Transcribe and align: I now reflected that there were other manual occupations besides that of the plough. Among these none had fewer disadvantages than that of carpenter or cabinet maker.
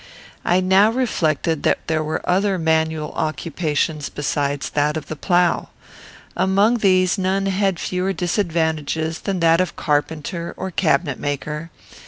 I 0.43 0.61
now 0.61 0.89
reflected 0.89 1.61
that 1.61 1.77
there 1.85 2.03
were 2.03 2.27
other 2.27 2.57
manual 2.57 3.11
occupations 3.11 4.09
besides 4.09 4.71
that 4.71 4.97
of 4.97 5.09
the 5.09 5.15
plough. 5.15 5.69
Among 6.35 6.77
these 6.79 7.19
none 7.19 7.45
had 7.45 7.79
fewer 7.79 8.11
disadvantages 8.11 9.19
than 9.19 9.41
that 9.41 9.61
of 9.61 9.75
carpenter 9.75 10.55
or 10.57 10.71
cabinet 10.71 11.19
maker. 11.19 11.69